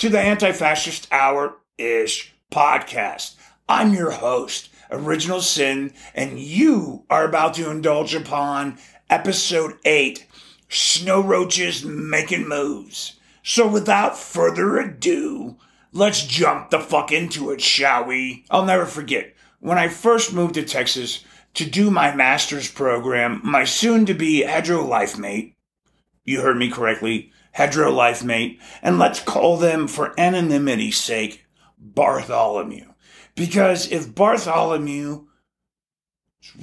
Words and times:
to 0.00 0.08
the 0.08 0.18
Anti-Fascist 0.18 1.08
Hour-ish 1.12 2.32
podcast. 2.50 3.34
I'm 3.68 3.92
your 3.92 4.12
host, 4.12 4.70
Original 4.90 5.42
Sin, 5.42 5.92
and 6.14 6.38
you 6.38 7.04
are 7.10 7.26
about 7.26 7.52
to 7.54 7.70
indulge 7.70 8.14
upon 8.14 8.78
episode 9.10 9.74
8, 9.84 10.26
Snow 10.70 11.20
Roaches 11.20 11.84
Making 11.84 12.48
Moves. 12.48 13.20
So 13.42 13.68
without 13.68 14.16
further 14.16 14.78
ado, 14.78 15.58
let's 15.92 16.24
jump 16.24 16.70
the 16.70 16.80
fuck 16.80 17.12
into 17.12 17.50
it, 17.50 17.60
shall 17.60 18.06
we? 18.06 18.46
I'll 18.48 18.64
never 18.64 18.86
forget, 18.86 19.34
when 19.58 19.76
I 19.76 19.88
first 19.88 20.32
moved 20.32 20.54
to 20.54 20.64
Texas 20.64 21.26
to 21.52 21.66
do 21.68 21.90
my 21.90 22.14
master's 22.14 22.70
program, 22.70 23.42
my 23.44 23.64
soon-to-be 23.64 24.44
hetero 24.44 24.82
life 24.82 25.18
mate, 25.18 25.56
you 26.24 26.40
heard 26.40 26.56
me 26.56 26.70
correctly, 26.70 27.32
hetero 27.52 27.90
life 27.90 28.22
mate, 28.24 28.60
and 28.82 28.98
let's 28.98 29.20
call 29.20 29.56
them 29.56 29.86
for 29.88 30.18
anonymity's 30.18 30.98
sake, 30.98 31.46
Bartholomew. 31.78 32.86
Because 33.34 33.90
if 33.90 34.14
Bartholomew's 34.14 35.26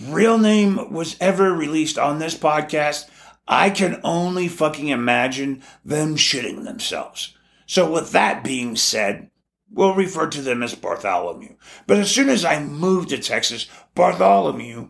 real 0.06 0.38
name 0.38 0.92
was 0.92 1.16
ever 1.20 1.54
released 1.54 1.98
on 1.98 2.20
this 2.20 2.36
podcast, 2.36 3.10
I 3.48 3.70
can 3.70 4.02
only 4.04 4.48
fucking 4.48 4.90
imagine 4.90 5.64
them 5.86 6.16
shitting 6.16 6.64
themselves. 6.64 7.36
So 7.66 7.90
with 7.92 8.12
that 8.12 8.44
being 8.44 8.76
said, 8.76 9.30
we'll 9.72 9.96
refer 9.96 10.28
to 10.28 10.42
them 10.42 10.64
as 10.64 10.76
Bartholomew. 10.76 11.56
But 11.86 11.98
as 11.98 12.12
soon 12.12 12.30
as 12.30 12.46
I 12.46 12.62
moved 12.64 13.10
to 13.10 13.18
Texas, 13.18 13.68
Bartholomew 13.96 14.90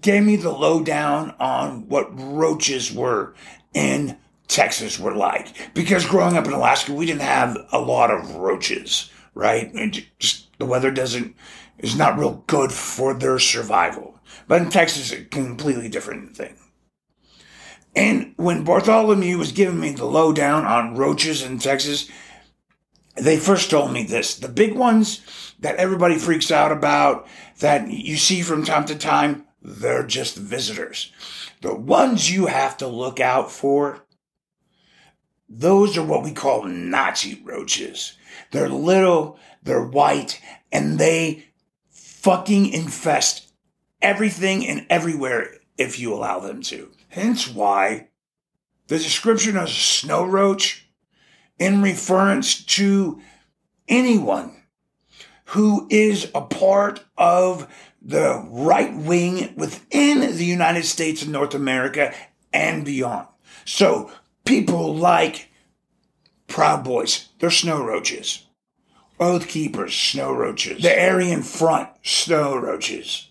gave 0.00 0.24
me 0.24 0.36
the 0.36 0.52
lowdown 0.52 1.34
on 1.40 1.88
what 1.88 2.08
roaches 2.18 2.92
were 2.92 3.34
in 3.74 4.16
Texas 4.48 4.98
were 4.98 5.14
like. 5.14 5.74
Because 5.74 6.06
growing 6.06 6.36
up 6.36 6.46
in 6.46 6.52
Alaska, 6.52 6.92
we 6.92 7.06
didn't 7.06 7.22
have 7.22 7.56
a 7.70 7.78
lot 7.78 8.10
of 8.10 8.36
roaches, 8.36 9.10
right? 9.34 9.72
Just 10.18 10.58
the 10.58 10.66
weather 10.66 10.90
doesn't 10.90 11.36
is 11.78 11.96
not 11.96 12.18
real 12.18 12.42
good 12.48 12.72
for 12.72 13.14
their 13.14 13.38
survival. 13.38 14.18
But 14.48 14.62
in 14.62 14.70
Texas, 14.70 15.12
it's 15.12 15.22
a 15.22 15.24
completely 15.24 15.88
different 15.88 16.36
thing. 16.36 16.56
And 17.94 18.34
when 18.36 18.64
Bartholomew 18.64 19.38
was 19.38 19.52
giving 19.52 19.80
me 19.80 19.92
the 19.92 20.04
lowdown 20.04 20.64
on 20.64 20.96
roaches 20.96 21.42
in 21.42 21.58
Texas, 21.58 22.10
they 23.16 23.36
first 23.36 23.70
told 23.70 23.92
me 23.92 24.04
this 24.04 24.36
the 24.36 24.48
big 24.48 24.74
ones 24.74 25.54
that 25.60 25.76
everybody 25.76 26.18
freaks 26.18 26.50
out 26.50 26.70
about, 26.70 27.26
that 27.58 27.90
you 27.90 28.16
see 28.16 28.42
from 28.42 28.64
time 28.64 28.84
to 28.86 28.94
time, 28.94 29.44
they're 29.60 30.06
just 30.06 30.36
visitors. 30.36 31.12
The 31.60 31.74
ones 31.74 32.30
you 32.30 32.46
have 32.46 32.76
to 32.76 32.86
look 32.86 33.18
out 33.18 33.50
for, 33.50 34.04
those 35.48 35.96
are 35.96 36.04
what 36.04 36.22
we 36.22 36.32
call 36.32 36.64
Nazi 36.64 37.40
roaches. 37.44 38.16
They're 38.50 38.68
little, 38.68 39.38
they're 39.62 39.84
white, 39.84 40.40
and 40.70 40.98
they 40.98 41.46
fucking 41.90 42.72
infest 42.72 43.52
everything 44.02 44.66
and 44.66 44.86
everywhere 44.90 45.54
if 45.76 45.98
you 45.98 46.12
allow 46.12 46.40
them 46.40 46.62
to. 46.62 46.90
Hence 47.08 47.48
why 47.48 48.08
the 48.88 48.98
description 48.98 49.56
of 49.56 49.64
a 49.64 49.68
snow 49.68 50.24
roach 50.24 50.88
in 51.58 51.82
reference 51.82 52.64
to 52.64 53.20
anyone 53.88 54.62
who 55.46 55.86
is 55.90 56.30
a 56.34 56.42
part 56.42 57.04
of 57.16 57.66
the 58.02 58.46
right 58.50 58.94
wing 58.94 59.54
within 59.56 60.20
the 60.36 60.44
United 60.44 60.84
States 60.84 61.22
of 61.22 61.28
North 61.28 61.54
America 61.54 62.14
and 62.52 62.84
beyond. 62.84 63.26
So 63.64 64.10
people 64.48 64.94
like 64.94 65.50
Proud 66.46 66.82
Boys, 66.82 67.28
they're 67.38 67.50
snow 67.50 67.84
roaches. 67.84 68.46
Oath 69.20 69.46
Keepers, 69.46 69.94
snow 69.94 70.32
roaches. 70.32 70.82
The 70.82 70.98
Aryan 70.98 71.42
Front, 71.42 71.90
snow 72.02 72.56
roaches. 72.56 73.28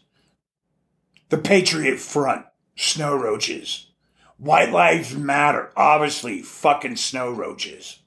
The 1.29 1.39
Patriot 1.39 1.99
Front, 1.99 2.45
snow 2.75 3.15
roaches. 3.15 3.87
White 4.37 4.71
Lives 4.71 5.15
Matter, 5.15 5.71
obviously 5.75 6.43
fucking 6.43 6.97
snow 6.97 7.31
roaches. 7.31 7.97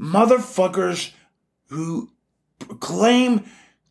Motherfuckers 0.00 1.10
who 1.68 2.12
claim 2.78 3.44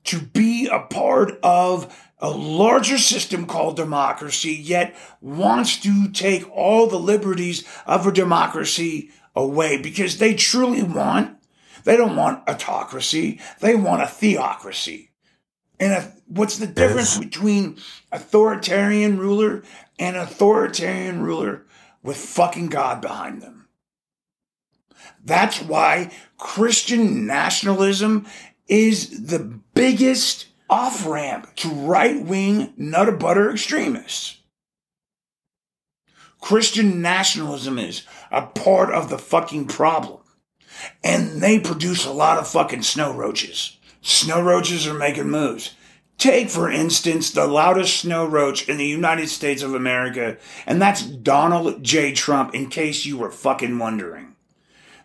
to 0.05 0.21
be 0.21 0.69
a 0.71 0.79
part 0.79 1.37
of 1.43 1.93
a 2.19 2.29
larger 2.29 2.97
system 2.97 3.45
called 3.45 3.75
democracy, 3.75 4.53
yet 4.53 4.95
wants 5.21 5.77
to 5.81 6.09
take 6.09 6.49
all 6.51 6.87
the 6.87 6.99
liberties 6.99 7.63
of 7.85 8.07
a 8.07 8.11
democracy 8.11 9.11
away 9.35 9.77
because 9.77 10.17
they 10.17 10.33
truly 10.33 10.81
want, 10.81 11.37
they 11.83 11.95
don't 11.95 12.15
want 12.15 12.47
autocracy, 12.49 13.39
they 13.59 13.75
want 13.75 14.01
a 14.01 14.07
theocracy. 14.07 15.11
And 15.79 15.93
a, 15.93 16.13
what's 16.27 16.57
the 16.57 16.67
difference 16.67 17.17
between 17.17 17.77
authoritarian 18.11 19.19
ruler 19.19 19.63
and 19.99 20.17
authoritarian 20.17 21.21
ruler 21.21 21.65
with 22.01 22.17
fucking 22.17 22.69
God 22.69 22.99
behind 22.99 23.43
them? 23.43 23.67
That's 25.23 25.61
why 25.61 26.11
Christian 26.37 27.27
nationalism 27.27 28.25
is 28.67 29.27
the 29.27 29.39
biggest 29.73 30.47
off 30.69 31.05
ramp 31.05 31.55
to 31.57 31.69
right 31.69 32.21
wing 32.23 32.73
nutter 32.77 33.11
butter 33.11 33.51
extremists. 33.51 34.37
Christian 36.39 37.01
nationalism 37.01 37.79
is 37.79 38.03
a 38.31 38.43
part 38.43 38.93
of 38.93 39.09
the 39.09 39.17
fucking 39.17 39.67
problem. 39.67 40.21
And 41.03 41.41
they 41.41 41.59
produce 41.59 42.05
a 42.05 42.11
lot 42.11 42.37
of 42.37 42.47
fucking 42.47 42.83
snow 42.83 43.13
roaches. 43.13 43.77
Snow 44.01 44.41
roaches 44.41 44.87
are 44.87 44.93
making 44.93 45.29
moves. 45.29 45.73
Take, 46.17 46.49
for 46.49 46.69
instance, 46.69 47.31
the 47.31 47.45
loudest 47.45 47.97
snow 47.97 48.25
roach 48.25 48.67
in 48.67 48.77
the 48.77 48.85
United 48.85 49.29
States 49.29 49.61
of 49.61 49.75
America, 49.75 50.37
and 50.65 50.81
that's 50.81 51.03
Donald 51.03 51.83
J. 51.83 52.11
Trump, 52.11 52.55
in 52.55 52.69
case 52.69 53.05
you 53.05 53.17
were 53.17 53.29
fucking 53.29 53.77
wondering. 53.77 54.26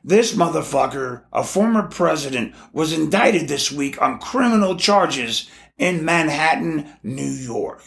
This 0.05 0.35
motherfucker, 0.35 1.23
a 1.33 1.45
former 1.45 1.85
president, 1.85 2.55
was 2.73 2.93
indicted 2.93 3.47
this 3.47 3.71
week 3.71 4.03
on 4.03 4.19
criminal 4.19 4.77
charges 4.77 5.49
in 5.79 6.05
Manhattan, 6.05 6.97
New 7.05 7.31
York. 7.31 7.83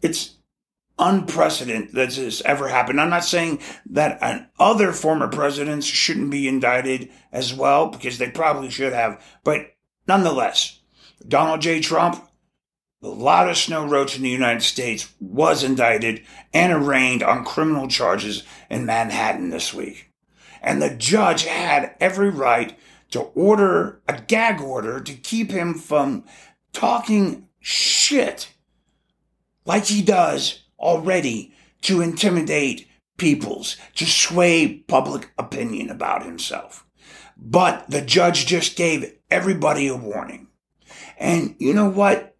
It's 0.00 0.36
unprecedented 0.98 1.94
that 1.94 2.10
this 2.10 2.42
ever 2.42 2.68
happened. 2.68 3.00
I'm 3.00 3.10
not 3.10 3.24
saying 3.24 3.60
that 3.86 4.50
other 4.58 4.92
former 4.92 5.26
presidents 5.26 5.86
shouldn't 5.86 6.30
be 6.30 6.46
indicted 6.46 7.10
as 7.32 7.52
well, 7.52 7.88
because 7.88 8.18
they 8.18 8.30
probably 8.30 8.70
should 8.70 8.92
have, 8.92 9.20
but 9.42 9.72
nonetheless, 10.06 10.80
Donald 11.26 11.60
J. 11.60 11.80
Trump, 11.80 12.24
the 13.02 13.08
loudest 13.08 13.64
snow 13.64 13.86
roach 13.86 14.16
in 14.16 14.22
the 14.22 14.30
United 14.30 14.62
States, 14.62 15.12
was 15.18 15.64
indicted 15.64 16.22
and 16.52 16.72
arraigned 16.72 17.22
on 17.22 17.44
criminal 17.44 17.88
charges 17.88 18.44
in 18.68 18.86
Manhattan 18.86 19.50
this 19.50 19.74
week 19.74 20.09
and 20.62 20.80
the 20.80 20.94
judge 20.94 21.44
had 21.44 21.94
every 22.00 22.30
right 22.30 22.78
to 23.10 23.20
order 23.20 24.00
a 24.08 24.20
gag 24.20 24.60
order 24.60 25.00
to 25.00 25.14
keep 25.14 25.50
him 25.50 25.74
from 25.74 26.24
talking 26.72 27.48
shit 27.60 28.52
like 29.64 29.86
he 29.86 30.02
does 30.02 30.64
already 30.78 31.54
to 31.82 32.00
intimidate 32.00 32.88
peoples, 33.16 33.76
to 33.94 34.06
sway 34.06 34.78
public 34.88 35.30
opinion 35.38 35.90
about 35.90 36.24
himself. 36.24 36.86
But 37.36 37.88
the 37.88 38.00
judge 38.00 38.46
just 38.46 38.76
gave 38.76 39.14
everybody 39.30 39.88
a 39.88 39.96
warning. 39.96 40.48
And 41.18 41.54
you 41.58 41.74
know 41.74 41.88
what? 41.88 42.36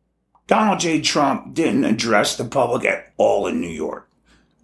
Donald 0.47 0.81
J. 0.81 1.01
Trump 1.01 1.55
didn't 1.55 1.85
address 1.85 2.37
the 2.37 2.45
public 2.45 2.85
at 2.85 3.13
all 3.17 3.47
in 3.47 3.61
New 3.61 3.69
York. 3.69 4.11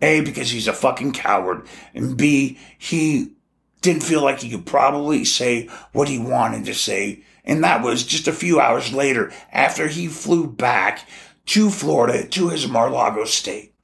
A, 0.03 0.21
because 0.21 0.51
he's 0.51 0.69
a 0.69 0.75
fucking 0.75 1.13
coward, 1.13 1.67
and 1.95 2.17
B, 2.19 2.59
he 2.77 3.36
didn't 3.87 4.03
feel 4.03 4.23
like 4.23 4.41
he 4.41 4.51
could 4.51 4.67
probably 4.67 5.25
say 5.25 5.69
what 5.93 6.09
he 6.09 6.19
wanted 6.19 6.65
to 6.65 6.75
say. 6.75 7.23
And 7.45 7.63
that 7.63 7.83
was 7.83 8.03
just 8.03 8.27
a 8.27 8.33
few 8.33 8.59
hours 8.59 8.93
later 8.93 9.33
after 9.53 9.87
he 9.87 10.09
flew 10.09 10.49
back 10.49 11.09
to 11.47 11.71
Florida 11.71 12.27
to 12.27 12.49
his 12.49 12.67
Mar-Lago 12.67 13.25
state. 13.25 13.75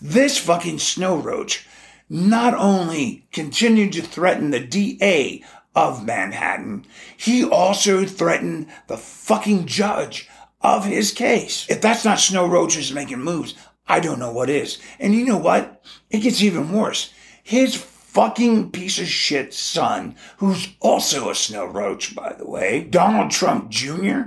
This 0.00 0.38
fucking 0.38 0.78
snow 0.78 1.16
roach 1.18 1.68
not 2.08 2.54
only 2.54 3.26
continued 3.30 3.92
to 3.92 4.00
threaten 4.00 4.52
the 4.52 4.60
DA 4.60 5.44
of 5.74 6.06
Manhattan, 6.06 6.86
he 7.14 7.44
also 7.44 8.06
threatened 8.06 8.68
the 8.86 8.96
fucking 8.96 9.66
judge 9.66 10.30
of 10.62 10.86
his 10.86 11.12
case. 11.12 11.66
If 11.68 11.82
that's 11.82 12.06
not 12.06 12.20
snow 12.20 12.46
roaches 12.46 12.90
making 12.90 13.20
moves, 13.20 13.54
I 13.86 14.00
don't 14.00 14.18
know 14.18 14.32
what 14.32 14.48
is. 14.48 14.78
And 14.98 15.14
you 15.14 15.26
know 15.26 15.36
what? 15.36 15.84
It 16.08 16.20
gets 16.20 16.42
even 16.42 16.72
worse. 16.72 17.12
His 17.42 17.76
fucking 18.18 18.68
piece 18.72 18.98
of 18.98 19.06
shit 19.06 19.54
son, 19.54 20.16
who's 20.38 20.74
also 20.80 21.30
a 21.30 21.34
snow 21.36 21.64
roach, 21.64 22.16
by 22.16 22.32
the 22.32 22.44
way, 22.44 22.82
Donald 22.82 23.30
Trump 23.30 23.70
Jr., 23.70 24.22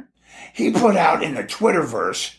he 0.54 0.72
put 0.72 0.96
out 0.96 1.22
in 1.22 1.36
the 1.36 1.44
Twitterverse 1.44 2.38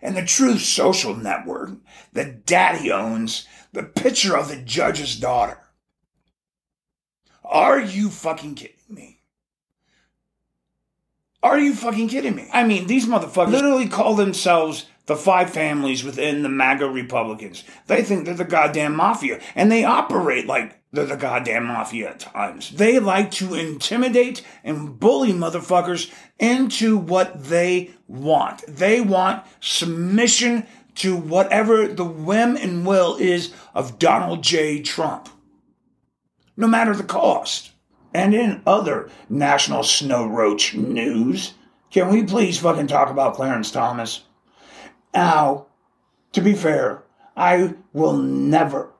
and 0.00 0.16
the 0.16 0.24
Truth 0.24 0.62
Social 0.62 1.14
Network 1.14 1.72
that 2.14 2.46
daddy 2.46 2.90
owns 2.90 3.46
the 3.74 3.82
picture 3.82 4.38
of 4.38 4.48
the 4.48 4.56
judge's 4.56 5.16
daughter. 5.16 5.60
Are 7.44 7.78
you 7.78 8.08
fucking 8.08 8.54
kidding 8.54 8.78
me? 8.88 9.20
Are 11.42 11.58
you 11.58 11.74
fucking 11.74 12.08
kidding 12.08 12.34
me? 12.34 12.48
I 12.54 12.64
mean, 12.64 12.86
these 12.86 13.04
motherfuckers 13.04 13.50
literally 13.50 13.86
call 13.86 14.14
themselves 14.14 14.86
the 15.08 15.16
five 15.16 15.50
families 15.50 16.04
within 16.04 16.42
the 16.42 16.50
MAGA 16.50 16.86
Republicans. 16.86 17.64
They 17.86 18.02
think 18.02 18.26
they're 18.26 18.34
the 18.34 18.44
goddamn 18.44 18.94
mafia, 18.94 19.40
and 19.54 19.72
they 19.72 19.82
operate 19.82 20.46
like 20.46 20.78
they're 20.92 21.06
the 21.06 21.16
goddamn 21.16 21.64
mafia 21.64 22.10
at 22.10 22.20
times. 22.20 22.70
They 22.70 22.98
like 22.98 23.30
to 23.32 23.54
intimidate 23.54 24.44
and 24.62 25.00
bully 25.00 25.32
motherfuckers 25.32 26.12
into 26.38 26.98
what 26.98 27.44
they 27.44 27.90
want. 28.06 28.62
They 28.68 29.00
want 29.00 29.44
submission 29.60 30.66
to 30.96 31.16
whatever 31.16 31.88
the 31.88 32.04
whim 32.04 32.56
and 32.56 32.86
will 32.86 33.16
is 33.16 33.54
of 33.74 33.98
Donald 33.98 34.42
J. 34.42 34.82
Trump, 34.82 35.30
no 36.54 36.66
matter 36.66 36.94
the 36.94 37.02
cost. 37.02 37.72
And 38.12 38.34
in 38.34 38.62
other 38.66 39.10
national 39.30 39.84
snow 39.84 40.26
roach 40.26 40.74
news, 40.74 41.54
can 41.90 42.10
we 42.10 42.24
please 42.24 42.58
fucking 42.58 42.88
talk 42.88 43.10
about 43.10 43.34
Clarence 43.34 43.70
Thomas? 43.70 44.24
Now, 45.14 45.66
to 46.32 46.40
be 46.40 46.54
fair, 46.54 47.02
I 47.36 47.74
will 47.92 48.16
never 48.16 48.90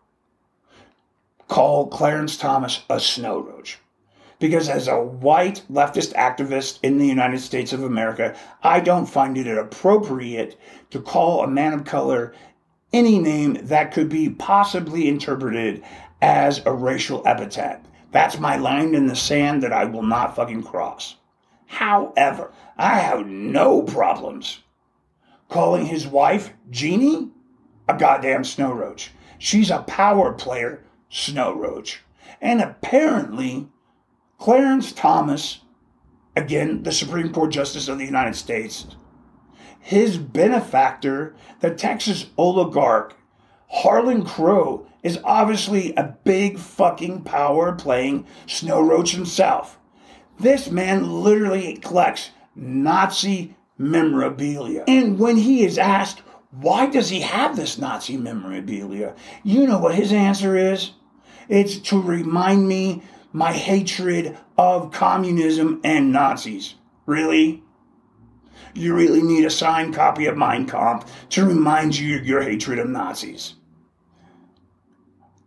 call 1.49 1.89
Clarence 1.89 2.37
Thomas 2.37 2.83
a 2.89 3.01
snow 3.01 3.41
roach. 3.41 3.79
Because 4.39 4.69
as 4.69 4.87
a 4.87 5.03
white 5.03 5.63
leftist 5.71 6.15
activist 6.15 6.79
in 6.83 6.99
the 6.99 7.07
United 7.07 7.41
States 7.41 7.73
of 7.73 7.83
America, 7.83 8.37
I 8.63 8.81
don't 8.81 9.07
find 9.07 9.37
it 9.37 9.47
appropriate 9.49 10.59
to 10.91 11.01
call 11.01 11.43
a 11.43 11.49
man 11.49 11.73
of 11.73 11.85
color 11.85 12.33
any 12.93 13.19
name 13.19 13.55
that 13.63 13.93
could 13.93 14.09
be 14.09 14.31
possibly 14.31 15.09
interpreted 15.09 15.83
as 16.23 16.63
a 16.65 16.73
racial 16.73 17.23
epithet. 17.27 17.85
That's 18.13 18.39
my 18.39 18.57
line 18.57 18.95
in 18.95 19.07
the 19.07 19.17
sand 19.17 19.63
that 19.63 19.73
I 19.73 19.85
will 19.85 20.05
not 20.05 20.37
fucking 20.37 20.63
cross. 20.63 21.17
However, 21.67 22.53
I 22.79 23.01
have 23.01 23.27
no 23.27 23.83
problems 23.83 24.61
calling 25.49 25.87
his 25.87 26.07
wife, 26.07 26.53
Jeannie, 26.71 27.31
a 27.89 27.97
goddamn 27.97 28.45
snow 28.45 28.73
roach. 28.73 29.13
She's 29.39 29.71
a 29.71 29.83
power 29.83 30.33
player 30.33 30.85
snow 31.09 31.55
roach. 31.55 32.03
And 32.41 32.61
apparently, 32.61 33.69
Clarence 34.39 34.93
Thomas, 34.93 35.61
again, 36.37 36.83
the 36.83 36.93
Supreme 36.93 37.33
Court 37.33 37.51
Justice 37.51 37.89
of 37.89 37.99
the 37.99 38.05
United 38.05 38.37
States, 38.37 38.87
his 39.81 40.19
benefactor, 40.19 41.35
the 41.61 41.75
Texas 41.75 42.27
oligarch, 42.37 43.17
Harlan 43.69 44.25
Crow, 44.25 44.87
is 45.03 45.19
obviously 45.25 45.95
a 45.95 46.17
big 46.25 46.59
fucking 46.59 47.23
power 47.23 47.73
playing 47.73 48.27
snow 48.47 48.81
roach 48.81 49.13
himself. 49.13 49.79
This 50.39 50.71
man 50.71 51.23
literally 51.23 51.77
collects 51.77 52.31
Nazi 52.55 53.55
memorabilia. 53.79 54.85
And 54.87 55.19
when 55.19 55.37
he 55.37 55.65
is 55.65 55.79
asked, 55.79 56.23
why 56.51 56.87
does 56.87 57.09
he 57.09 57.21
have 57.21 57.57
this 57.57 57.79
Nazi 57.79 58.17
memorabilia? 58.17 59.15
You 59.45 59.67
know 59.67 59.79
what 59.79 59.95
his 59.95 60.13
answer 60.13 60.57
is? 60.57 60.93
It's 61.49 61.79
to 61.79 62.01
remind 62.01 62.69
me 62.69 63.03
my 63.33 63.53
hatred 63.53 64.37
of 64.57 64.91
communism 64.93 65.81
and 65.85 66.13
Nazis. 66.13 66.75
Really? 67.07 67.63
You 68.75 68.95
really 68.95 69.23
need 69.23 69.45
a 69.45 69.51
signed 69.51 69.95
copy 69.95 70.27
of 70.27 70.37
Mein 70.37 70.67
Kampf 70.67 71.29
to 71.31 71.47
remind 71.47 71.97
you 71.97 72.19
your 72.19 72.43
hatred 72.43 72.79
of 72.79 72.89
Nazis. 72.89 73.55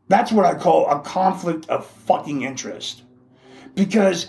That's 0.08 0.32
what 0.32 0.46
I 0.46 0.56
call 0.56 0.90
a 0.90 1.00
conflict 1.00 1.70
of 1.70 1.86
fucking 1.86 2.42
interest. 2.42 3.04
Because 3.76 4.28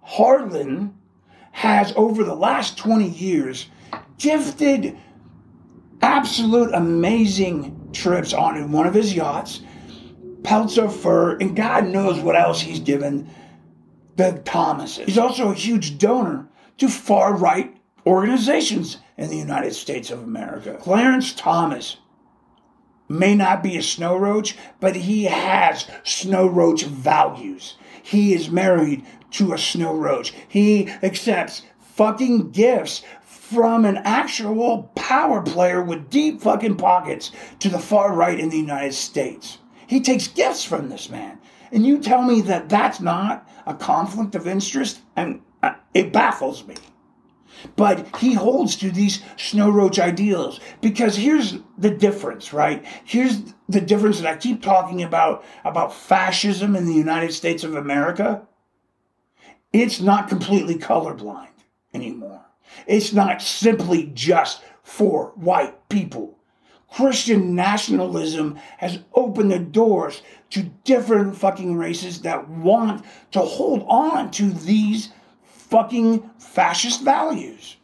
Harlan 0.00 0.94
has, 1.52 1.92
over 1.96 2.24
the 2.24 2.34
last 2.34 2.76
20 2.76 3.08
years, 3.08 3.68
gifted 4.18 4.98
absolute 6.02 6.74
amazing 6.74 7.90
trips 7.92 8.32
on 8.32 8.72
one 8.72 8.86
of 8.86 8.94
his 8.94 9.14
yachts 9.14 9.62
pelts 10.42 10.76
of 10.76 10.94
fur, 10.94 11.36
and 11.38 11.56
God 11.56 11.86
knows 11.86 12.18
what 12.20 12.36
else 12.36 12.60
he's 12.60 12.80
given 12.80 13.28
the 14.16 14.32
Thomases. 14.44 15.06
He's 15.06 15.18
also 15.18 15.50
a 15.50 15.54
huge 15.54 15.98
donor 15.98 16.48
to 16.78 16.88
far 16.88 17.36
right 17.36 17.76
organizations 18.06 18.98
in 19.16 19.30
the 19.30 19.36
United 19.36 19.74
States 19.74 20.10
of 20.10 20.22
America. 20.22 20.76
Clarence 20.80 21.32
Thomas 21.32 21.96
may 23.12 23.34
not 23.34 23.62
be 23.62 23.76
a 23.76 23.82
snow 23.82 24.16
roach, 24.16 24.56
but 24.80 24.96
he 24.96 25.24
has 25.24 25.86
snow 26.02 26.46
roach 26.46 26.84
values. 26.84 27.76
He 28.02 28.34
is 28.34 28.50
married 28.50 29.04
to 29.32 29.52
a 29.52 29.58
snow 29.58 29.94
roach. 29.94 30.32
He 30.48 30.88
accepts 31.02 31.62
fucking 31.80 32.50
gifts 32.50 33.02
from 33.24 33.84
an 33.84 33.98
actual 33.98 34.84
power 34.94 35.42
player 35.42 35.82
with 35.82 36.10
deep 36.10 36.40
fucking 36.40 36.76
pockets 36.76 37.30
to 37.60 37.68
the 37.68 37.78
far 37.78 38.14
right 38.14 38.40
in 38.40 38.48
the 38.48 38.56
United 38.56 38.94
States. 38.94 39.58
He 39.86 40.00
takes 40.00 40.26
gifts 40.26 40.64
from 40.64 40.88
this 40.88 41.10
man. 41.10 41.38
And 41.70 41.86
you 41.86 41.98
tell 41.98 42.22
me 42.22 42.40
that 42.42 42.68
that's 42.68 43.00
not 43.00 43.48
a 43.66 43.74
conflict 43.74 44.34
of 44.34 44.46
interest? 44.46 45.00
And 45.16 45.42
uh, 45.62 45.74
it 45.94 46.12
baffles 46.12 46.66
me. 46.66 46.76
But 47.76 48.16
he 48.16 48.34
holds 48.34 48.76
to 48.76 48.90
these 48.90 49.22
snow 49.36 49.70
roach 49.70 49.98
ideals 49.98 50.60
because 50.80 51.16
here's 51.16 51.58
the 51.78 51.90
difference, 51.90 52.52
right? 52.52 52.84
Here's 53.04 53.40
the 53.68 53.80
difference 53.80 54.20
that 54.20 54.32
I 54.32 54.36
keep 54.36 54.62
talking 54.62 55.02
about 55.02 55.44
about 55.64 55.94
fascism 55.94 56.76
in 56.76 56.86
the 56.86 56.94
United 56.94 57.32
States 57.32 57.64
of 57.64 57.74
America. 57.74 58.46
It's 59.72 60.00
not 60.00 60.28
completely 60.28 60.74
colorblind 60.74 61.48
anymore. 61.94 62.44
It's 62.86 63.12
not 63.12 63.42
simply 63.42 64.10
just 64.14 64.62
for 64.82 65.32
white 65.36 65.88
people. 65.88 66.38
Christian 66.92 67.54
nationalism 67.54 68.58
has 68.78 68.98
opened 69.14 69.50
the 69.50 69.58
doors 69.58 70.22
to 70.50 70.70
different 70.84 71.36
fucking 71.36 71.76
races 71.76 72.20
that 72.20 72.48
want 72.48 73.02
to 73.30 73.40
hold 73.40 73.84
on 73.88 74.30
to 74.32 74.50
these 74.50 75.10
fucking 75.72 76.30
fascist 76.38 77.02
values. 77.02 77.76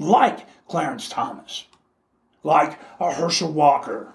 Like 0.00 0.46
Clarence 0.66 1.08
Thomas, 1.08 1.66
like 2.42 2.78
a 3.00 3.12
Herschel 3.12 3.52
Walker. 3.52 4.12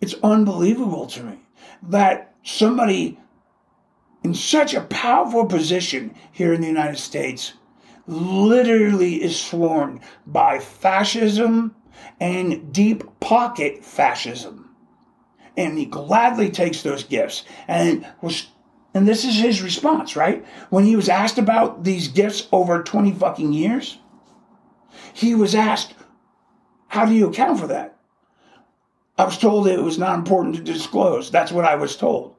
It's 0.00 0.14
unbelievable 0.22 1.06
to 1.08 1.22
me 1.22 1.38
that 1.82 2.34
somebody 2.42 3.18
in 4.22 4.34
such 4.34 4.74
a 4.74 4.82
powerful 4.82 5.46
position 5.46 6.14
here 6.32 6.52
in 6.52 6.60
the 6.62 6.66
United 6.66 6.98
States 6.98 7.52
literally 8.06 9.22
is 9.22 9.38
swarmed 9.38 10.00
by 10.26 10.58
fascism 10.58 11.74
and 12.20 12.72
deep 12.72 13.04
pocket 13.20 13.84
fascism. 13.84 14.70
And 15.56 15.78
he 15.78 15.84
gladly 15.84 16.50
takes 16.50 16.82
those 16.82 17.04
gifts 17.04 17.44
and 17.68 18.06
was 18.20 18.48
and 18.94 19.08
this 19.08 19.24
is 19.24 19.34
his 19.34 19.60
response, 19.60 20.14
right? 20.14 20.46
When 20.70 20.84
he 20.84 20.94
was 20.94 21.08
asked 21.08 21.36
about 21.36 21.82
these 21.82 22.06
gifts 22.06 22.46
over 22.52 22.82
20 22.82 23.12
fucking 23.12 23.52
years, 23.52 23.98
he 25.12 25.34
was 25.34 25.54
asked, 25.54 25.94
How 26.86 27.04
do 27.04 27.12
you 27.12 27.28
account 27.28 27.58
for 27.58 27.66
that? 27.66 27.98
I 29.18 29.24
was 29.24 29.36
told 29.36 29.66
it 29.66 29.82
was 29.82 29.98
not 29.98 30.18
important 30.18 30.56
to 30.56 30.62
disclose. 30.62 31.30
That's 31.30 31.52
what 31.52 31.64
I 31.64 31.74
was 31.74 31.96
told. 31.96 32.36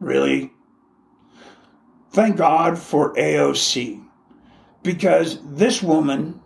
Really? 0.00 0.52
Thank 2.10 2.36
God 2.36 2.78
for 2.78 3.14
AOC 3.14 4.04
because 4.82 5.38
this 5.44 5.82
woman 5.82 6.40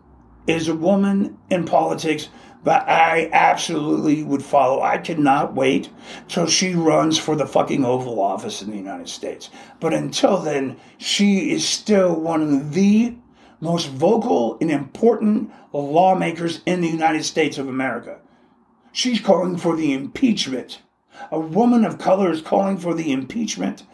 is 0.47 0.69
a 0.69 0.75
woman 0.75 1.39
in 1.51 1.65
politics 1.65 2.29
that 2.65 2.89
I 2.89 3.29
absolutely 3.33 4.23
would 4.23 4.43
follow. 4.43 4.83
I 4.83 4.99
cannot 4.99 5.55
wait 5.55 5.91
till 6.29 6.47
she 6.47 6.75
runs 6.75 7.19
for 7.19 7.35
the 7.35 7.47
fucking 7.47 7.85
Oval 7.85 8.21
Office 8.21 8.63
in 8.63 8.71
the 8.71 8.77
United 8.77 9.09
States. 9.09 9.51
But 9.81 9.93
until 9.93 10.39
then, 10.39 10.77
she 10.99 11.51
is 11.51 11.69
still 11.69 12.15
one 12.15 12.43
of 12.43 12.75
the 12.75 13.17
most 13.61 13.89
vocal 13.89 14.59
and 14.61 14.71
important 14.71 15.51
lawmakers 15.73 16.61
in 16.67 16.81
the 16.81 16.89
United 16.89 17.25
States 17.25 17.59
of 17.59 17.69
America. 17.69 18.19
She's 18.93 19.21
calling 19.21 19.57
for 19.57 19.77
the 19.77 19.93
impeachment. 19.93 20.83
A 21.31 21.41
woman 21.41 21.85
of 21.85 21.99
color 21.99 22.31
is 22.31 22.43
calling 22.43 22.77
for 22.79 22.95
the 22.95 23.13
impeachment 23.13 23.85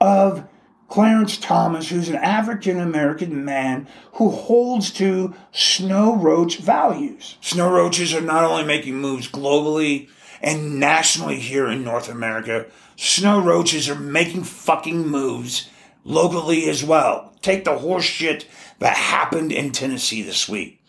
of 0.00 0.48
Clarence 0.88 1.36
Thomas, 1.36 1.88
who's 1.88 2.08
an 2.08 2.16
African 2.16 2.78
American 2.78 3.44
man 3.44 3.88
who 4.14 4.30
holds 4.30 4.90
to 4.92 5.34
snow 5.52 6.16
roach 6.16 6.58
values. 6.58 7.36
Snow 7.40 7.70
roaches 7.70 8.14
are 8.14 8.20
not 8.20 8.44
only 8.44 8.64
making 8.64 8.94
moves 8.96 9.28
globally 9.28 10.08
and 10.40 10.78
nationally 10.78 11.40
here 11.40 11.66
in 11.66 11.82
North 11.82 12.08
America, 12.08 12.66
snow 12.94 13.40
roaches 13.40 13.88
are 13.88 13.96
making 13.96 14.44
fucking 14.44 15.08
moves 15.08 15.68
locally 16.04 16.68
as 16.68 16.84
well. 16.84 17.34
Take 17.42 17.64
the 17.64 17.78
horse 17.78 18.04
shit 18.04 18.46
that 18.78 18.96
happened 18.96 19.52
in 19.52 19.72
Tennessee 19.72 20.22
this 20.22 20.48
week. 20.48 20.82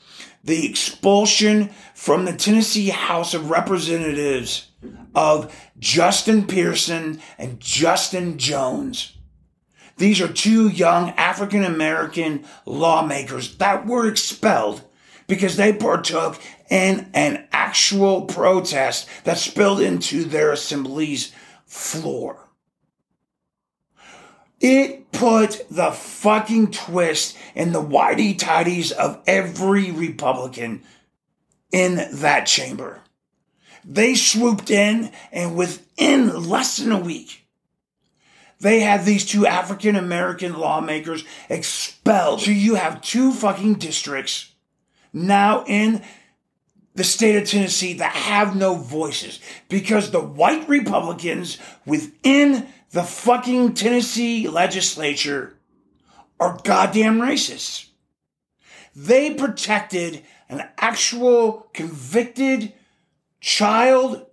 The 0.44 0.70
expulsion 0.70 1.72
from 1.96 2.26
the 2.26 2.34
Tennessee 2.34 2.90
House 2.90 3.34
of 3.34 3.50
Representatives 3.50 4.70
of 5.16 5.54
Justin 5.80 6.46
Pearson 6.46 7.20
and 7.38 7.60
Justin 7.60 8.38
Jones. 8.38 9.17
These 9.98 10.22
are 10.22 10.32
two 10.32 10.68
young 10.70 11.10
African 11.12 11.64
American 11.64 12.46
lawmakers 12.66 13.58
that 13.58 13.86
were 13.86 14.08
expelled 14.08 14.82
because 15.28 15.58
they 15.58 15.74
partook 15.74 16.40
in 16.70 17.10
an 17.14 17.48
actual 17.52 18.26
protest 18.26 19.08
that 19.24 19.38
spilled 19.38 19.82
into 19.82 20.24
their 20.24 20.52
assembly's 20.52 21.34
floor. 21.66 22.48
It 24.60 25.12
put 25.12 25.66
the 25.70 25.92
fucking 25.92 26.72
twist 26.72 27.38
in 27.54 27.74
the 27.74 27.84
whitey 27.84 28.38
tidies 28.38 28.92
of 28.92 29.22
every 29.28 29.92
Republican 29.92 30.84
in 31.72 31.96
that 32.14 32.46
chamber. 32.46 33.02
They 33.84 34.16
swooped 34.16 34.70
in 34.70 35.12
and 35.32 35.56
within 35.56 36.50
less 36.50 36.78
than 36.78 36.92
a 36.92 37.00
week, 37.00 37.47
they 38.60 38.80
had 38.80 39.06
these 39.06 39.26
two 39.26 39.46
African 39.46 39.96
American 39.96 40.58
lawmakers 40.58 41.24
expelled. 41.50 42.42
So 42.42 42.52
you 42.52 42.76
have 42.76 43.02
two 43.02 43.32
fucking 43.32 43.76
districts 43.76 44.52
now 45.14 45.64
in 45.68 46.04
the 46.96 47.04
state 47.04 47.36
of 47.36 47.48
Tennessee 47.48 47.94
that 47.94 48.12
have 48.14 48.56
no 48.56 48.76
voices 48.76 49.40
because 49.70 50.10
the 50.10 50.20
white 50.20 50.68
Republicans 50.68 51.60
within 51.86 52.68
the 52.92 53.04
fucking 53.04 53.76
Tennessee 53.76 54.48
legislature 54.48 55.56
are 56.40 56.60
goddamn 56.64 57.20
racists. 57.20 57.90
They 58.96 59.36
protected 59.36 60.24
an 60.50 60.68
actual 60.80 61.68
convicted 61.74 62.74
child 63.40 64.26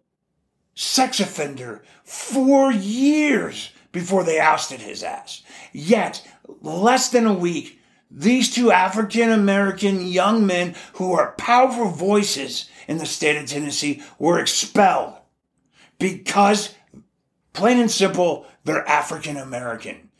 sex 0.74 1.20
offender 1.20 1.82
for 2.02 2.72
years 2.72 3.70
before 3.94 4.24
they 4.24 4.38
ousted 4.38 4.80
his 4.80 5.02
ass. 5.02 5.42
Yet, 5.72 6.26
less 6.60 7.08
than 7.08 7.26
a 7.26 7.32
week, 7.32 7.80
these 8.10 8.52
two 8.52 8.70
African 8.70 9.30
American 9.30 10.06
young 10.06 10.46
men 10.46 10.74
who 10.94 11.14
are 11.14 11.32
powerful 11.38 11.88
voices 11.88 12.68
in 12.86 12.98
the 12.98 13.06
state 13.06 13.36
of 13.36 13.46
Tennessee 13.46 14.02
were 14.18 14.38
expelled 14.38 15.14
because, 15.98 16.74
plain 17.54 17.78
and 17.78 17.90
simple, 17.90 18.46
they're 18.64 18.86
African 18.86 19.36
American. 19.36 20.10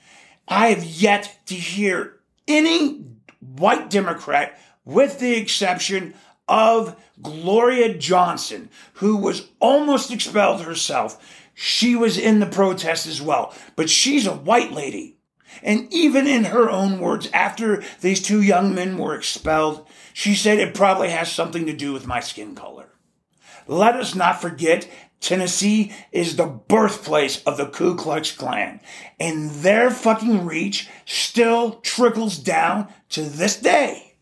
I 0.48 0.68
have 0.68 0.84
yet 0.84 1.38
to 1.46 1.54
hear 1.54 2.20
any 2.46 3.04
white 3.40 3.90
Democrat, 3.90 4.58
with 4.84 5.18
the 5.18 5.34
exception 5.34 6.14
of 6.46 6.96
Gloria 7.20 7.96
Johnson, 7.96 8.68
who 8.94 9.16
was 9.16 9.48
almost 9.60 10.10
expelled 10.10 10.62
herself. 10.62 11.43
She 11.54 11.94
was 11.94 12.18
in 12.18 12.40
the 12.40 12.46
protest 12.46 13.06
as 13.06 13.22
well, 13.22 13.54
but 13.76 13.88
she's 13.88 14.26
a 14.26 14.34
white 14.34 14.72
lady. 14.72 15.18
And 15.62 15.92
even 15.92 16.26
in 16.26 16.44
her 16.44 16.68
own 16.68 16.98
words, 16.98 17.28
after 17.32 17.82
these 18.00 18.20
two 18.20 18.42
young 18.42 18.74
men 18.74 18.98
were 18.98 19.14
expelled, 19.14 19.86
she 20.12 20.34
said 20.34 20.58
it 20.58 20.74
probably 20.74 21.10
has 21.10 21.30
something 21.30 21.66
to 21.66 21.72
do 21.72 21.92
with 21.92 22.06
my 22.06 22.20
skin 22.20 22.54
color. 22.54 22.90
Let 23.66 23.94
us 23.94 24.14
not 24.14 24.42
forget 24.42 24.88
Tennessee 25.20 25.92
is 26.12 26.36
the 26.36 26.46
birthplace 26.46 27.42
of 27.44 27.56
the 27.56 27.66
Ku 27.66 27.94
Klux 27.94 28.30
Klan, 28.30 28.80
and 29.18 29.50
their 29.50 29.90
fucking 29.90 30.44
reach 30.44 30.88
still 31.06 31.80
trickles 31.80 32.36
down 32.36 32.88
to 33.10 33.22
this 33.22 33.56
day. 33.56 34.16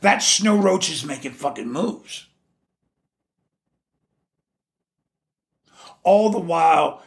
That 0.00 0.22
Snow 0.22 0.56
Roach 0.56 0.90
is 0.90 1.04
making 1.04 1.32
fucking 1.32 1.70
moves. 1.70 2.26
All 6.02 6.30
the 6.30 6.38
while, 6.38 7.02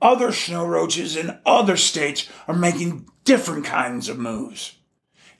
other 0.00 0.32
snow 0.32 0.64
roaches 0.64 1.16
in 1.16 1.38
other 1.44 1.76
states 1.76 2.28
are 2.46 2.54
making 2.54 3.08
different 3.24 3.64
kinds 3.64 4.08
of 4.08 4.18
moves. 4.18 4.76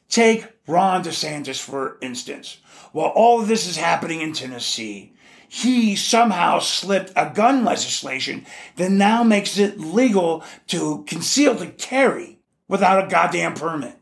Take 0.09 0.47
Ron 0.67 1.05
DeSantis, 1.05 1.61
for 1.61 1.99
instance. 2.01 2.59
While 2.93 3.13
all 3.15 3.41
of 3.41 3.49
this 3.49 3.67
is 3.67 3.77
happening 3.77 4.21
in 4.21 4.33
Tennessee, 4.33 5.15
he 5.49 5.97
somehow 5.97 6.59
slipped 6.59 7.13
a 7.17 7.31
gun 7.35 7.65
legislation 7.65 8.47
that 8.77 8.91
now 8.91 9.23
makes 9.23 9.59
it 9.59 9.81
legal 9.81 10.45
to 10.69 11.05
conceal 11.07 11.57
to 11.57 11.67
carry 11.69 12.39
without 12.69 13.05
a 13.05 13.09
goddamn 13.09 13.55
permit. 13.55 13.97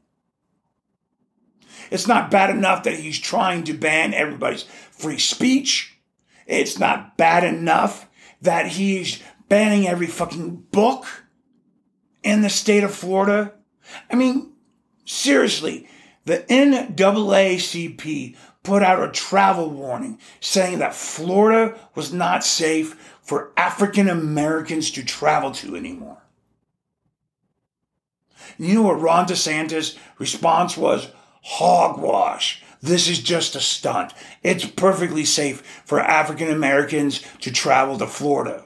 It's 1.91 2.09
not 2.09 2.31
bad 2.31 2.51
enough 2.51 2.83
that 2.83 2.99
he's 2.99 3.19
trying 3.19 3.63
to 3.65 3.75
ban 3.75 4.13
everybody's 4.13 4.65
free 4.91 5.19
speech. 5.19 5.99
It's 6.47 6.79
not 6.79 7.17
bad 7.17 7.45
enough 7.45 8.06
that 8.43 8.69
he's 8.69 9.23
banning 9.49 9.87
every 9.87 10.07
fucking 10.07 10.57
book 10.71 11.07
in 12.23 12.43
the 12.43 12.51
state 12.51 12.85
of 12.85 12.95
Florida. 12.95 13.53
I 14.11 14.17
mean, 14.17 14.53
seriously, 15.05 15.89
the 16.25 16.39
NAACP 16.49 18.37
put 18.63 18.83
out 18.83 19.09
a 19.09 19.13
travel 19.13 19.71
warning 19.71 20.19
saying 20.41 20.81
that 20.81 20.95
Florida 20.95 21.79
was 21.95 22.13
not 22.13 22.45
safe 22.45 23.15
for 23.23 23.53
African 23.57 24.09
Americans 24.09 24.91
to 24.93 25.05
travel 25.05 25.53
to 25.53 25.77
anymore. 25.77 26.23
You 28.59 28.75
know 28.75 28.83
what 28.83 29.01
Ron 29.01 29.27
DeSantis' 29.27 29.97
response 30.19 30.77
was? 30.77 31.09
Hogwash. 31.43 32.63
This 32.87 33.09
is 33.09 33.19
just 33.19 33.57
a 33.57 33.61
stunt. 33.61 34.13
It's 34.45 34.65
perfectly 34.65 35.25
safe 35.25 35.83
for 35.85 35.99
African 35.99 36.49
Americans 36.49 37.21
to 37.41 37.51
travel 37.51 37.99
to 37.99 38.07
Florida. 38.07 38.65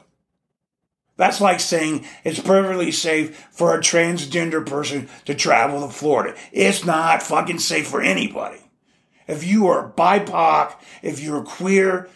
That's 1.16 1.40
like 1.40 1.58
saying 1.58 2.04
it's 2.22 2.38
perfectly 2.38 2.92
safe 2.92 3.48
for 3.50 3.74
a 3.74 3.80
transgender 3.80 4.64
person 4.64 5.08
to 5.24 5.34
travel 5.34 5.86
to 5.86 5.92
Florida. 5.92 6.36
It's 6.52 6.84
not 6.84 7.22
fucking 7.22 7.60
safe 7.60 7.88
for 7.88 8.02
anybody. 8.02 8.60
If 9.26 9.42
you 9.42 9.68
are 9.68 9.90
BIPOC, 9.90 10.74
if 11.02 11.20
you're 11.20 11.42
queer, 11.42 12.10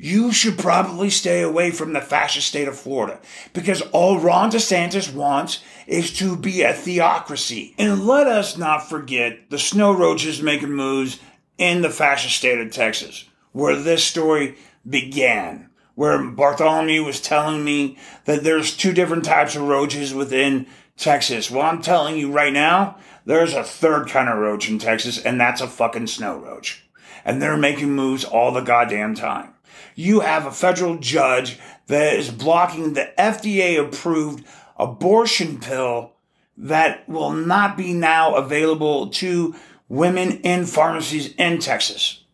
you 0.00 0.30
should 0.30 0.58
probably 0.58 1.10
stay 1.10 1.42
away 1.42 1.72
from 1.72 1.92
the 1.92 2.00
fascist 2.00 2.46
state 2.46 2.68
of 2.68 2.78
Florida 2.78 3.18
because 3.52 3.82
all 3.90 4.20
Ron 4.20 4.52
DeSantis 4.52 5.12
wants 5.12 5.60
is 5.88 6.16
to 6.18 6.36
be 6.36 6.62
a 6.62 6.72
theocracy. 6.72 7.74
And 7.78 8.06
let 8.06 8.28
us 8.28 8.56
not 8.56 8.88
forget 8.88 9.50
the 9.50 9.58
snow 9.58 9.92
roaches 9.92 10.40
making 10.40 10.70
moves 10.70 11.18
in 11.58 11.82
the 11.82 11.90
fascist 11.90 12.36
state 12.36 12.58
of 12.58 12.70
Texas, 12.70 13.24
where 13.52 13.76
this 13.76 14.04
story 14.04 14.56
began 14.88 15.68
where 15.98 16.22
Bartholomew 16.22 17.02
was 17.02 17.20
telling 17.20 17.64
me 17.64 17.98
that 18.24 18.44
there's 18.44 18.76
two 18.76 18.92
different 18.92 19.24
types 19.24 19.56
of 19.56 19.62
roaches 19.62 20.14
within 20.14 20.64
Texas. 20.96 21.50
Well, 21.50 21.62
I'm 21.62 21.82
telling 21.82 22.16
you 22.16 22.30
right 22.30 22.52
now, 22.52 22.98
there's 23.24 23.52
a 23.52 23.64
third 23.64 24.08
kind 24.08 24.28
of 24.28 24.38
roach 24.38 24.70
in 24.70 24.78
Texas, 24.78 25.18
and 25.18 25.40
that's 25.40 25.60
a 25.60 25.66
fucking 25.66 26.06
snow 26.06 26.38
roach. 26.38 26.84
And 27.24 27.42
they're 27.42 27.56
making 27.56 27.96
moves 27.96 28.24
all 28.24 28.52
the 28.52 28.60
goddamn 28.60 29.16
time. 29.16 29.54
You 29.96 30.20
have 30.20 30.46
a 30.46 30.52
federal 30.52 30.98
judge 30.98 31.58
that 31.88 32.14
is 32.14 32.30
blocking 32.30 32.92
the 32.92 33.12
FDA 33.18 33.84
approved 33.84 34.46
abortion 34.76 35.58
pill 35.58 36.12
that 36.56 37.08
will 37.08 37.32
not 37.32 37.76
be 37.76 37.92
now 37.92 38.36
available 38.36 39.08
to 39.08 39.56
women 39.88 40.40
in 40.40 40.66
pharmacies 40.66 41.34
in 41.34 41.58
Texas. 41.58 42.24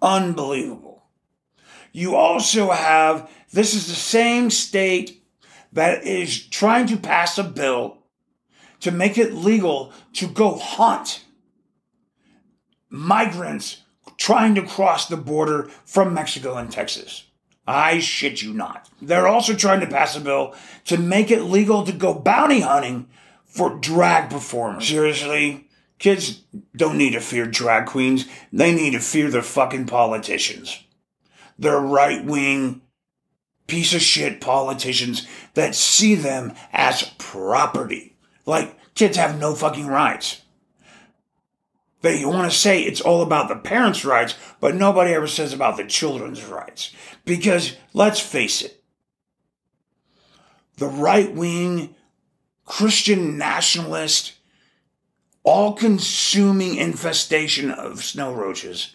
Unbelievable. 0.00 1.04
You 1.92 2.14
also 2.14 2.70
have, 2.70 3.30
this 3.52 3.74
is 3.74 3.86
the 3.86 3.94
same 3.94 4.50
state 4.50 5.22
that 5.72 6.04
is 6.04 6.46
trying 6.46 6.86
to 6.86 6.96
pass 6.96 7.38
a 7.38 7.44
bill 7.44 7.98
to 8.80 8.90
make 8.90 9.18
it 9.18 9.34
legal 9.34 9.92
to 10.14 10.26
go 10.26 10.56
hunt 10.56 11.24
migrants 12.90 13.82
trying 14.16 14.54
to 14.54 14.62
cross 14.62 15.06
the 15.06 15.16
border 15.16 15.68
from 15.84 16.14
Mexico 16.14 16.56
and 16.56 16.70
Texas. 16.70 17.24
I 17.66 17.98
shit 17.98 18.40
you 18.40 18.54
not. 18.54 18.88
They're 19.02 19.28
also 19.28 19.54
trying 19.54 19.80
to 19.80 19.86
pass 19.86 20.16
a 20.16 20.20
bill 20.20 20.54
to 20.86 20.96
make 20.96 21.30
it 21.30 21.42
legal 21.42 21.84
to 21.84 21.92
go 21.92 22.14
bounty 22.14 22.60
hunting 22.60 23.08
for 23.58 23.74
drag 23.74 24.30
performers. 24.30 24.86
Seriously, 24.86 25.66
kids 25.98 26.44
don't 26.76 26.96
need 26.96 27.14
to 27.14 27.20
fear 27.20 27.44
drag 27.44 27.86
queens. 27.86 28.24
They 28.52 28.72
need 28.72 28.92
to 28.92 29.00
fear 29.00 29.30
their 29.30 29.42
fucking 29.42 29.86
politicians. 29.86 30.84
They're 31.58 31.80
right 31.80 32.24
wing 32.24 32.82
piece 33.66 33.92
of 33.94 34.00
shit 34.00 34.40
politicians 34.40 35.26
that 35.54 35.74
see 35.74 36.14
them 36.14 36.54
as 36.72 37.12
property. 37.18 38.16
Like 38.46 38.76
kids 38.94 39.16
have 39.16 39.40
no 39.40 39.56
fucking 39.56 39.88
rights. 39.88 40.40
They 42.02 42.24
want 42.24 42.48
to 42.48 42.56
say 42.56 42.82
it's 42.82 43.00
all 43.00 43.22
about 43.22 43.48
the 43.48 43.56
parents' 43.56 44.04
rights, 44.04 44.36
but 44.60 44.76
nobody 44.76 45.12
ever 45.12 45.26
says 45.26 45.52
about 45.52 45.76
the 45.76 45.84
children's 45.84 46.44
rights. 46.44 46.94
Because 47.24 47.76
let's 47.92 48.20
face 48.20 48.62
it, 48.62 48.80
the 50.76 50.86
right 50.86 51.34
wing, 51.34 51.96
Christian 52.68 53.38
nationalist, 53.38 54.34
all 55.42 55.72
consuming 55.72 56.76
infestation 56.76 57.70
of 57.70 58.04
snow 58.04 58.32
roaches 58.32 58.94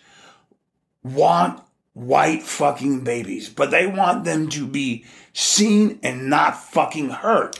want 1.04 1.60
white 1.94 2.44
fucking 2.44 3.04
babies, 3.04 3.50
but 3.50 3.72
they 3.72 3.88
want 3.88 4.26
them 4.26 4.48
to 4.50 4.68
be 4.68 5.06
seen 5.34 6.00
and 6.04 6.30
not 6.30 6.64
fucking 6.64 7.10
heard. 7.10 7.58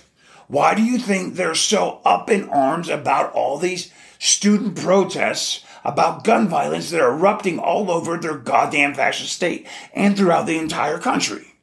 Why 0.48 0.76
do 0.76 0.84
you 0.84 1.00
think 1.00 1.34
they're 1.34 1.56
so 1.56 2.00
up 2.06 2.30
in 2.30 2.48
arms 2.48 2.90
about 2.90 3.34
all 3.34 3.58
these 3.58 3.92
student 4.20 4.78
protests 4.78 5.66
about 5.84 6.24
gun 6.24 6.48
violence 6.48 6.92
that 6.92 7.02
are 7.02 7.14
erupting 7.14 7.58
all 7.58 7.90
over 7.90 8.18
their 8.18 8.38
goddamn 8.38 8.94
fascist 8.94 9.34
state 9.34 9.68
and 9.96 10.16
throughout 10.16 10.46
the 10.46 10.60
entire 10.60 11.00
country? 11.00 11.56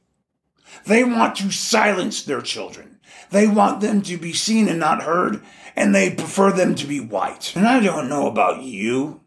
They 0.87 1.05
want 1.05 1.37
to 1.37 1.53
silence 1.53 2.25
their 2.25 2.41
children. 2.41 2.90
They 3.31 3.47
want 3.47 3.81
them 3.81 4.03
to 4.03 4.17
be 4.17 4.33
seen 4.33 4.69
and 4.69 4.81
not 4.81 5.03
heard, 5.03 5.43
and 5.77 5.95
they 5.95 6.11
prefer 6.15 6.53
them 6.53 6.75
to 6.77 6.87
be 6.87 7.01
white. 7.01 7.53
And 7.57 7.67
I 7.67 7.81
don't 7.81 8.09
know 8.09 8.27
about 8.27 8.63
you, 8.63 9.21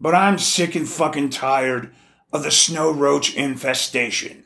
but 0.00 0.14
I'm 0.14 0.38
sick 0.38 0.74
and 0.74 0.88
fucking 0.88 1.30
tired 1.30 1.94
of 2.32 2.42
the 2.42 2.50
snow 2.50 2.90
roach 2.90 3.34
infestation. 3.34 4.44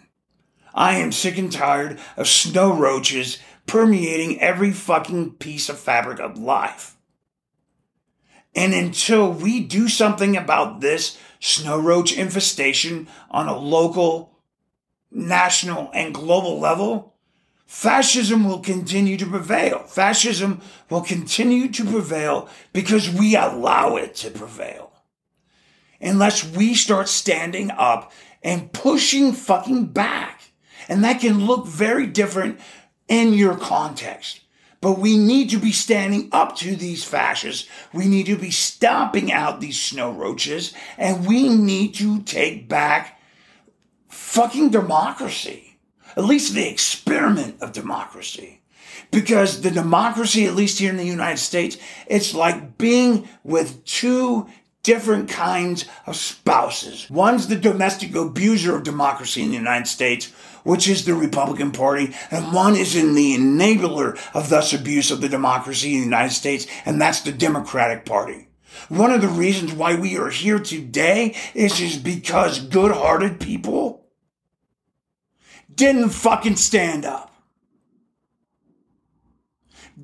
I 0.74 0.96
am 0.96 1.12
sick 1.12 1.36
and 1.38 1.50
tired 1.50 1.98
of 2.16 2.28
snow 2.28 2.72
roaches 2.72 3.38
permeating 3.66 4.40
every 4.40 4.72
fucking 4.72 5.34
piece 5.34 5.68
of 5.68 5.78
fabric 5.78 6.18
of 6.18 6.38
life. 6.38 6.96
And 8.54 8.74
until 8.74 9.32
we 9.32 9.60
do 9.60 9.88
something 9.88 10.36
about 10.36 10.80
this 10.80 11.18
snow 11.40 11.78
roach 11.78 12.16
infestation 12.16 13.08
on 13.30 13.48
a 13.48 13.56
local, 13.56 14.38
national, 15.10 15.90
and 15.94 16.14
global 16.14 16.60
level, 16.60 17.11
fascism 17.72 18.44
will 18.44 18.60
continue 18.60 19.16
to 19.16 19.24
prevail. 19.24 19.78
Fascism 19.78 20.60
will 20.90 21.00
continue 21.00 21.68
to 21.68 21.82
prevail 21.86 22.46
because 22.74 23.08
we 23.08 23.34
allow 23.34 23.96
it 23.96 24.14
to 24.14 24.30
prevail. 24.30 24.92
Unless 25.98 26.54
we 26.54 26.74
start 26.74 27.08
standing 27.08 27.70
up 27.70 28.12
and 28.42 28.70
pushing 28.74 29.32
fucking 29.32 29.86
back. 29.86 30.52
And 30.86 31.02
that 31.02 31.22
can 31.22 31.46
look 31.46 31.66
very 31.66 32.06
different 32.06 32.60
in 33.08 33.32
your 33.32 33.56
context. 33.56 34.40
But 34.82 34.98
we 34.98 35.16
need 35.16 35.48
to 35.50 35.58
be 35.58 35.72
standing 35.72 36.28
up 36.30 36.56
to 36.56 36.76
these 36.76 37.04
fascists. 37.04 37.66
We 37.94 38.06
need 38.06 38.26
to 38.26 38.36
be 38.36 38.50
stomping 38.50 39.32
out 39.32 39.62
these 39.62 39.80
snow 39.80 40.12
roaches. 40.12 40.74
And 40.98 41.26
we 41.26 41.48
need 41.48 41.94
to 41.94 42.20
take 42.20 42.68
back 42.68 43.18
fucking 44.08 44.70
democracy. 44.70 45.71
At 46.16 46.24
least 46.24 46.54
the 46.54 46.68
experiment 46.68 47.60
of 47.60 47.72
democracy. 47.72 48.60
Because 49.10 49.60
the 49.60 49.70
democracy, 49.70 50.46
at 50.46 50.54
least 50.54 50.78
here 50.78 50.90
in 50.90 50.96
the 50.96 51.04
United 51.04 51.38
States, 51.38 51.76
it's 52.06 52.34
like 52.34 52.78
being 52.78 53.28
with 53.44 53.84
two 53.84 54.48
different 54.82 55.28
kinds 55.28 55.84
of 56.06 56.16
spouses. 56.16 57.08
One's 57.08 57.46
the 57.46 57.56
domestic 57.56 58.14
abuser 58.14 58.74
of 58.74 58.82
democracy 58.82 59.42
in 59.42 59.50
the 59.50 59.56
United 59.56 59.86
States, 59.86 60.32
which 60.64 60.88
is 60.88 61.04
the 61.04 61.14
Republican 61.14 61.70
Party, 61.70 62.14
and 62.30 62.52
one 62.52 62.74
is 62.74 62.96
in 62.96 63.14
the 63.14 63.36
enabler 63.36 64.18
of 64.34 64.48
thus 64.48 64.72
abuse 64.72 65.10
of 65.10 65.20
the 65.20 65.28
democracy 65.28 65.94
in 65.94 66.00
the 66.00 66.04
United 66.04 66.32
States, 66.32 66.66
and 66.84 67.00
that's 67.00 67.20
the 67.20 67.32
Democratic 67.32 68.04
Party. 68.04 68.48
One 68.88 69.12
of 69.12 69.20
the 69.20 69.28
reasons 69.28 69.72
why 69.72 69.94
we 69.94 70.16
are 70.16 70.30
here 70.30 70.58
today 70.58 71.36
is, 71.54 71.80
is 71.80 71.96
because 71.96 72.58
good-hearted 72.58 73.38
people 73.38 74.01
didn't 75.74 76.10
fucking 76.10 76.56
stand 76.56 77.04
up. 77.04 77.34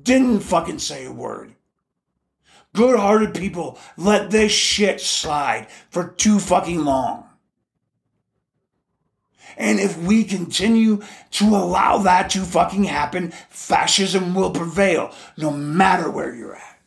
Didn't 0.01 0.41
fucking 0.41 0.79
say 0.79 1.05
a 1.05 1.11
word. 1.11 1.55
Good 2.73 2.99
hearted 2.99 3.33
people 3.33 3.79
let 3.97 4.29
this 4.29 4.51
shit 4.51 5.01
slide 5.01 5.67
for 5.89 6.07
too 6.07 6.39
fucking 6.39 6.85
long. 6.85 7.25
And 9.57 9.79
if 9.79 9.97
we 9.97 10.23
continue 10.23 11.01
to 11.31 11.45
allow 11.45 11.97
that 11.99 12.29
to 12.31 12.41
fucking 12.41 12.85
happen, 12.85 13.33
fascism 13.49 14.33
will 14.33 14.51
prevail 14.51 15.13
no 15.37 15.51
matter 15.51 16.09
where 16.09 16.33
you're 16.33 16.55
at. 16.55 16.79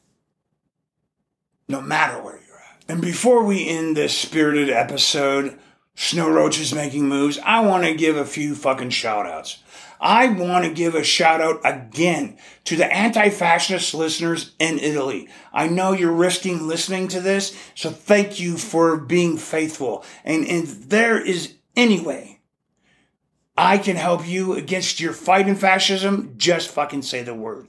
No 1.69 1.81
matter 1.81 2.23
where 2.23 2.41
you're 2.47 2.57
at. 2.57 2.85
And 2.89 3.03
before 3.03 3.45
we 3.45 3.69
end 3.69 3.97
this 3.97 4.17
spirited 4.17 4.71
episode, 4.71 5.59
Snow 5.95 6.29
Roaches 6.29 6.75
Making 6.75 7.09
Moves, 7.09 7.39
I 7.45 7.61
want 7.61 7.85
to 7.85 7.95
give 7.95 8.17
a 8.17 8.25
few 8.25 8.55
fucking 8.55 8.91
shout 8.91 9.27
outs. 9.27 9.63
I 10.01 10.29
want 10.29 10.65
to 10.65 10.73
give 10.73 10.95
a 10.95 11.05
shout 11.05 11.41
out 11.41 11.61
again 11.65 12.37
to 12.65 12.77
the 12.77 12.93
anti-fascist 12.93 13.95
listeners 13.95 14.55
in 14.59 14.79
Italy. 14.79 15.29
I 15.53 15.69
know 15.69 15.93
you're 15.93 16.11
risking 16.11 16.67
listening 16.67 17.09
to 17.09 17.21
this, 17.21 17.57
so 17.75 17.91
thank 17.91 18.41
you 18.41 18.57
for 18.57 18.97
being 18.97 19.37
faithful. 19.37 20.05
And 20.25 20.45
if 20.45 20.89
there 20.89 21.21
is 21.21 21.55
any 21.77 22.01
way 22.01 22.41
I 23.57 23.79
can 23.79 23.97
help 23.97 24.27
you 24.27 24.55
against 24.55 24.99
your 24.99 25.13
fight 25.13 25.47
in 25.47 25.57
fascism, 25.57 26.35
just 26.37 26.71
fucking 26.71 27.03
say 27.03 27.23
the 27.23 27.35
word. 27.35 27.69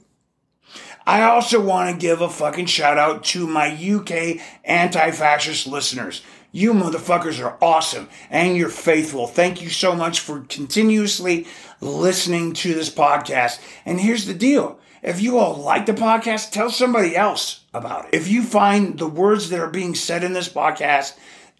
I 1.06 1.22
also 1.22 1.60
want 1.60 1.90
to 1.90 2.00
give 2.00 2.22
a 2.22 2.30
fucking 2.30 2.66
shout 2.66 2.96
out 2.96 3.22
to 3.24 3.46
my 3.46 3.68
UK 3.68 4.40
anti-fascist 4.64 5.66
listeners. 5.66 6.22
You 6.54 6.72
motherfuckers 6.72 7.44
are 7.44 7.58
awesome 7.60 8.08
and 8.30 8.56
you're 8.56 8.68
faithful. 8.68 9.26
Thank 9.26 9.60
you 9.60 9.68
so 9.68 9.92
much 9.96 10.20
for 10.20 10.42
continuously 10.42 11.48
listening 11.80 12.52
to 12.52 12.74
this 12.74 12.90
podcast. 12.90 13.58
And 13.84 14.00
here's 14.00 14.26
the 14.26 14.34
deal. 14.34 14.78
If 15.02 15.20
you 15.20 15.36
all 15.36 15.56
like 15.56 15.86
the 15.86 15.94
podcast, 15.94 16.52
tell 16.52 16.70
somebody 16.70 17.16
else 17.16 17.64
about 17.74 18.04
it. 18.04 18.14
If 18.14 18.28
you 18.28 18.44
find 18.44 18.96
the 18.96 19.08
words 19.08 19.50
that 19.50 19.58
are 19.58 19.68
being 19.68 19.96
said 19.96 20.22
in 20.22 20.32
this 20.32 20.48
podcast 20.48 21.16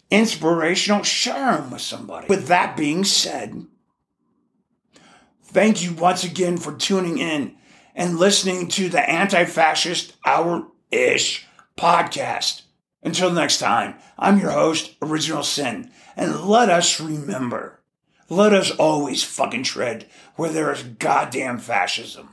inspirational, 0.09 1.03
share 1.03 1.57
them 1.57 1.71
with 1.71 1.81
somebody. 1.81 2.27
With 2.27 2.47
that 2.47 2.77
being 2.77 3.03
said, 3.03 3.65
thank 5.43 5.83
you 5.83 5.93
once 5.93 6.23
again 6.23 6.55
for 6.55 6.73
tuning 6.73 7.17
in 7.17 7.57
and 7.95 8.17
listening 8.17 8.69
to 8.69 8.87
the 8.87 9.09
Anti 9.09 9.43
Fascist 9.43 10.13
Hour 10.25 10.67
Ish 10.89 11.45
podcast. 11.77 12.61
Until 13.05 13.31
next 13.31 13.59
time, 13.59 13.93
I'm 14.17 14.39
your 14.39 14.49
host, 14.49 14.95
Original 14.99 15.43
Sin, 15.43 15.91
and 16.17 16.41
let 16.41 16.69
us 16.69 16.99
remember, 16.99 17.79
let 18.29 18.51
us 18.51 18.71
always 18.71 19.23
fucking 19.23 19.61
tread 19.61 20.07
where 20.37 20.49
there 20.49 20.73
is 20.73 20.81
goddamn 20.81 21.59
fascism. 21.59 22.29